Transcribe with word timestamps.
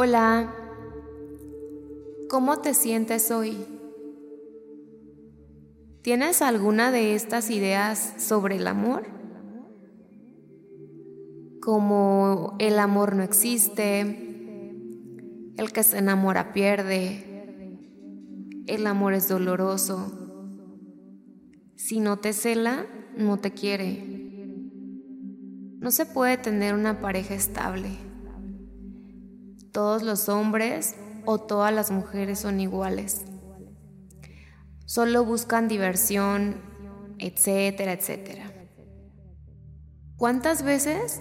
Hola, 0.00 0.54
¿cómo 2.30 2.58
te 2.58 2.72
sientes 2.72 3.32
hoy? 3.32 3.56
¿Tienes 6.02 6.40
alguna 6.40 6.92
de 6.92 7.16
estas 7.16 7.50
ideas 7.50 8.14
sobre 8.16 8.54
el 8.58 8.68
amor? 8.68 9.08
Como 11.60 12.54
el 12.60 12.78
amor 12.78 13.16
no 13.16 13.24
existe, 13.24 14.02
el 15.56 15.72
que 15.72 15.82
se 15.82 15.98
enamora 15.98 16.52
pierde, 16.52 17.24
el 18.68 18.86
amor 18.86 19.14
es 19.14 19.26
doloroso, 19.26 20.12
si 21.74 21.98
no 21.98 22.20
te 22.20 22.32
cela, 22.34 22.86
no 23.16 23.38
te 23.38 23.50
quiere. 23.50 24.04
No 25.80 25.90
se 25.90 26.06
puede 26.06 26.36
tener 26.36 26.74
una 26.74 27.00
pareja 27.00 27.34
estable. 27.34 28.07
Todos 29.78 30.02
los 30.02 30.28
hombres 30.28 30.96
o 31.24 31.38
todas 31.38 31.72
las 31.72 31.92
mujeres 31.92 32.40
son 32.40 32.58
iguales. 32.58 33.24
Solo 34.86 35.24
buscan 35.24 35.68
diversión, 35.68 36.56
etcétera, 37.20 37.92
etcétera. 37.92 38.50
¿Cuántas 40.16 40.64
veces 40.64 41.20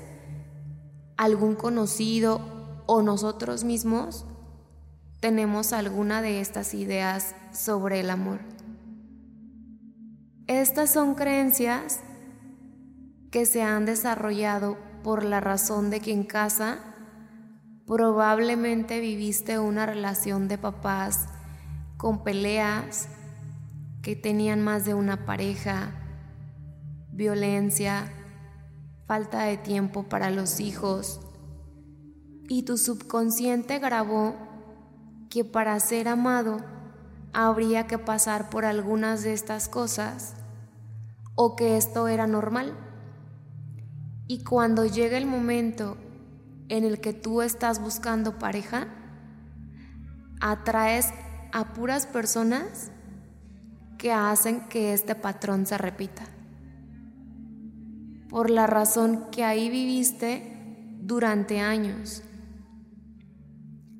algún 1.17 1.53
conocido 1.53 2.81
o 2.87 3.03
nosotros 3.03 3.63
mismos 3.63 4.25
tenemos 5.19 5.71
alguna 5.71 6.23
de 6.23 6.41
estas 6.41 6.73
ideas 6.73 7.35
sobre 7.53 7.99
el 7.99 8.09
amor? 8.09 8.39
Estas 10.47 10.89
son 10.89 11.13
creencias 11.13 11.99
que 13.29 13.45
se 13.45 13.61
han 13.61 13.85
desarrollado 13.85 14.79
por 15.03 15.23
la 15.23 15.41
razón 15.41 15.91
de 15.91 15.99
que 15.99 16.11
en 16.11 16.23
casa 16.23 16.95
probablemente 17.87 18.99
viviste 18.99 19.59
una 19.59 19.85
relación 19.85 20.49
de 20.49 20.57
papás 20.57 21.27
con 21.95 22.21
peleas, 22.23 23.07
que 24.01 24.15
tenían 24.15 24.61
más 24.61 24.85
de 24.85 24.93
una 24.93 25.25
pareja, 25.25 25.91
violencia, 27.11 28.11
falta 29.05 29.43
de 29.43 29.57
tiempo 29.57 30.03
para 30.03 30.29
los 30.29 30.59
hijos, 30.59 31.21
y 32.49 32.63
tu 32.63 32.77
subconsciente 32.77 33.79
grabó 33.79 34.35
que 35.29 35.45
para 35.45 35.79
ser 35.79 36.09
amado 36.09 36.57
habría 37.33 37.87
que 37.87 37.97
pasar 37.97 38.49
por 38.49 38.65
algunas 38.65 39.23
de 39.23 39.33
estas 39.33 39.69
cosas 39.69 40.35
o 41.35 41.55
que 41.55 41.77
esto 41.77 42.07
era 42.07 42.27
normal. 42.27 42.73
Y 44.27 44.43
cuando 44.43 44.85
llega 44.85 45.17
el 45.17 45.25
momento 45.25 45.97
en 46.69 46.83
el 46.83 46.99
que 46.99 47.13
tú 47.13 47.41
estás 47.41 47.81
buscando 47.81 48.37
pareja, 48.37 48.87
atraes 50.39 51.13
a 51.53 51.73
puras 51.73 52.05
personas 52.05 52.91
que 53.97 54.11
hacen 54.11 54.61
que 54.69 54.93
este 54.93 55.15
patrón 55.15 55.65
se 55.65 55.77
repita. 55.77 56.23
Por 58.29 58.49
la 58.49 58.67
razón 58.67 59.27
que 59.31 59.43
ahí 59.43 59.69
viviste 59.69 60.53
durante 60.99 61.61
años. 61.61 62.21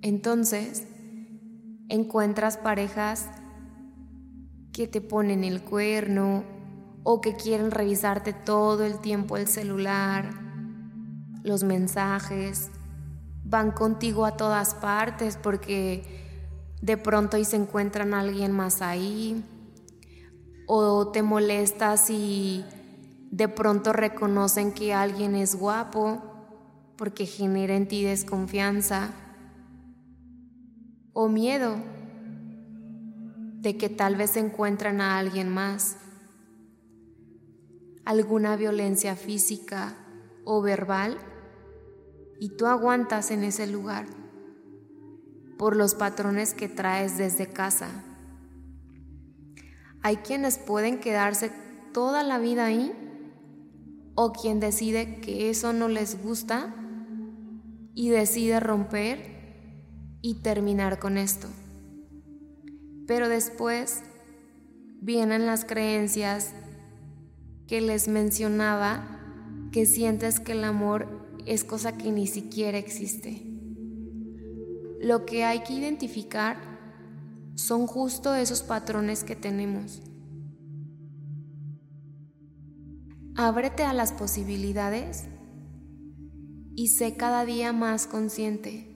Entonces, 0.02 0.86
encuentras 1.90 2.58
parejas 2.58 3.30
que 4.74 4.88
te 4.88 5.02
ponen 5.02 5.44
el 5.44 5.64
cuerno 5.64 6.44
o 7.04 7.22
que 7.22 7.36
quieren 7.36 7.72
revisarte 7.72 8.34
todo 8.34 8.86
el 8.86 9.00
tiempo 9.00 9.38
el 9.38 9.48
celular, 9.48 10.47
los 11.48 11.64
mensajes, 11.64 12.70
van 13.44 13.72
contigo 13.72 14.26
a 14.26 14.38
todas 14.38 14.76
partes 14.76 15.38
porque 15.42 16.04
de 16.82 16.98
pronto 16.98 17.38
y 17.38 17.46
se 17.46 17.56
encuentran 17.56 18.14
a 18.14 18.20
alguien 18.20 18.52
más 18.52 18.82
ahí, 18.82 19.44
o 20.68 21.08
te 21.08 21.24
molestas 21.24 22.10
y 22.10 22.64
de 23.32 23.48
pronto 23.48 23.94
reconocen 23.94 24.74
que 24.74 24.94
alguien 24.94 25.36
es 25.36 25.56
guapo 25.56 26.22
porque 26.98 27.26
genera 27.26 27.76
en 27.76 27.88
ti 27.88 28.04
desconfianza. 28.04 29.12
O 31.14 31.30
miedo 31.30 31.78
de 33.62 33.78
que 33.78 33.90
tal 33.90 34.16
vez 34.16 34.38
encuentran 34.38 35.02
a 35.02 35.18
alguien 35.18 35.50
más, 35.50 35.98
alguna 38.06 38.56
violencia 38.56 39.16
física 39.16 39.96
o 40.46 40.62
verbal, 40.62 41.18
y 42.40 42.50
tú 42.50 42.66
aguantas 42.66 43.32
en 43.32 43.44
ese 43.44 43.68
lugar 43.68 44.06
por 45.58 45.76
los 45.76 45.96
patrones 45.96 46.54
que 46.54 46.70
traes 46.70 47.18
desde 47.18 47.48
casa. 47.48 47.90
Hay 50.04 50.18
quienes 50.18 50.58
pueden 50.58 51.00
quedarse 51.00 51.52
toda 51.94 52.24
la 52.24 52.38
vida 52.38 52.66
ahí 52.66 52.94
o 54.16 54.32
quien 54.32 54.60
decide 54.60 55.20
que 55.20 55.50
eso 55.50 55.74
no 55.74 55.88
les 55.88 56.22
gusta 56.22 56.74
y 57.94 58.10
decide 58.10 58.60
romper 58.60 59.38
y 60.22 60.42
terminar 60.42 61.00
con 61.00 61.18
esto. 61.18 61.48
Pero 63.08 63.30
después 63.30 64.04
vienen 65.02 65.46
las 65.46 65.66
creencias 65.66 66.54
que 67.68 67.82
les 67.82 68.08
mencionaba, 68.08 69.20
que 69.72 69.86
sientes 69.86 70.40
que 70.40 70.54
el 70.54 70.64
amor 70.64 71.27
es 71.48 71.64
cosa 71.64 71.98
que 71.98 72.12
ni 72.12 72.28
siquiera 72.28 72.78
existe. 72.78 73.42
Lo 75.00 75.26
que 75.26 75.46
hay 75.46 75.64
que 75.64 75.74
identificar 75.74 76.58
son 77.56 77.88
justo 77.88 78.36
esos 78.36 78.62
patrones 78.62 79.24
que 79.24 79.36
tenemos. 79.36 80.02
Ábrete 83.36 83.84
a 83.84 83.94
las 83.94 84.12
posibilidades 84.12 85.26
y 86.76 86.90
sé 86.90 87.16
cada 87.16 87.46
día 87.46 87.72
más 87.72 88.08
consciente 88.08 88.96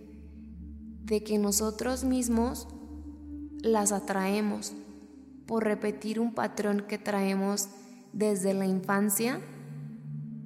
de 1.03 1.23
que 1.23 1.37
nosotros 1.37 2.03
mismos 2.03 2.67
las 3.61 3.91
atraemos 3.91 4.73
por 5.45 5.63
repetir 5.63 6.19
un 6.19 6.33
patrón 6.33 6.85
que 6.87 6.97
traemos 6.97 7.67
desde 8.13 8.53
la 8.53 8.65
infancia, 8.65 9.39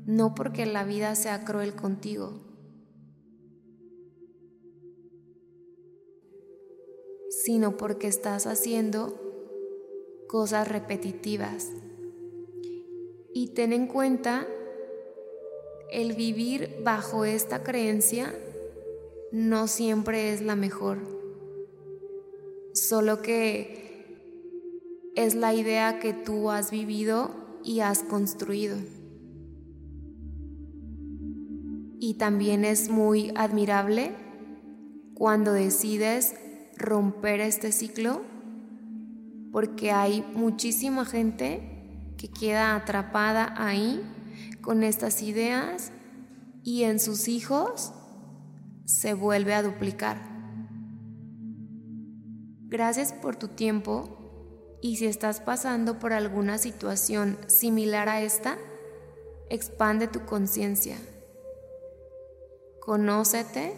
no 0.05 0.35
porque 0.35 0.65
la 0.65 0.83
vida 0.83 1.15
sea 1.15 1.43
cruel 1.43 1.75
contigo, 1.75 2.41
sino 7.29 7.75
porque 7.77 8.07
estás 8.07 8.45
haciendo 8.45 9.19
cosas 10.27 10.67
repetitivas. 10.67 11.71
Y 13.33 13.49
ten 13.49 13.73
en 13.73 13.87
cuenta 13.87 14.47
el 15.91 16.13
vivir 16.13 16.81
bajo 16.83 17.25
esta 17.25 17.63
creencia 17.63 18.33
no 19.31 19.67
siempre 19.67 20.33
es 20.33 20.41
la 20.41 20.55
mejor, 20.55 20.99
solo 22.73 23.21
que 23.21 24.05
es 25.15 25.35
la 25.35 25.53
idea 25.53 25.99
que 25.99 26.13
tú 26.13 26.51
has 26.51 26.71
vivido 26.71 27.31
y 27.63 27.79
has 27.79 28.03
construido. 28.03 28.77
Y 31.99 32.15
también 32.15 32.65
es 32.65 32.89
muy 32.89 33.31
admirable 33.35 34.13
cuando 35.13 35.53
decides 35.53 36.35
romper 36.77 37.39
este 37.39 37.71
ciclo, 37.71 38.21
porque 39.51 39.91
hay 39.91 40.25
muchísima 40.35 41.05
gente 41.05 42.11
que 42.17 42.29
queda 42.29 42.75
atrapada 42.75 43.53
ahí 43.57 44.01
con 44.61 44.83
estas 44.83 45.21
ideas 45.21 45.91
y 46.63 46.83
en 46.83 46.99
sus 46.99 47.27
hijos 47.27 47.93
se 48.85 49.13
vuelve 49.13 49.53
a 49.53 49.63
duplicar. 49.63 50.17
Gracias 52.67 53.13
por 53.13 53.35
tu 53.35 53.49
tiempo 53.49 54.77
y 54.81 54.97
si 54.97 55.05
estás 55.05 55.39
pasando 55.39 55.99
por 55.99 56.13
alguna 56.13 56.57
situación 56.57 57.37
similar 57.47 58.09
a 58.09 58.21
esta, 58.21 58.57
expande 59.49 60.07
tu 60.07 60.25
conciencia. 60.25 60.97
Conócete 62.85 63.73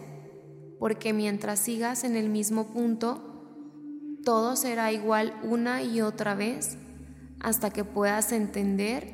porque 0.79 1.13
mientras 1.13 1.59
sigas 1.59 2.03
en 2.03 2.17
el 2.17 2.29
mismo 2.29 2.73
punto, 2.73 4.19
todo 4.25 4.57
será 4.57 4.91
igual 4.91 5.33
una 5.43 5.81
y 5.81 6.01
otra 6.01 6.35
vez 6.35 6.77
hasta 7.39 7.69
que 7.69 7.85
puedas 7.85 8.33
entender 8.33 9.13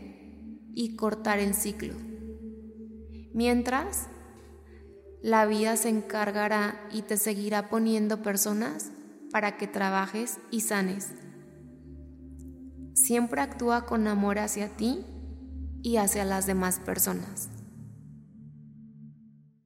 y 0.73 0.95
cortar 0.95 1.37
el 1.37 1.53
ciclo. 1.53 1.93
Mientras, 3.35 4.07
la 5.21 5.45
vida 5.45 5.77
se 5.77 5.89
encargará 5.89 6.81
y 6.91 7.03
te 7.03 7.17
seguirá 7.17 7.69
poniendo 7.69 8.23
personas 8.23 8.91
para 9.31 9.57
que 9.57 9.67
trabajes 9.67 10.39
y 10.49 10.61
sanes. 10.61 11.11
Siempre 12.95 13.41
actúa 13.41 13.85
con 13.85 14.07
amor 14.07 14.39
hacia 14.39 14.69
ti 14.69 15.05
y 15.83 15.97
hacia 15.97 16.25
las 16.25 16.47
demás 16.47 16.79
personas. 16.79 17.52